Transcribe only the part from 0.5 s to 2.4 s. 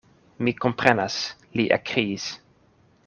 komprenas, li ekkriis.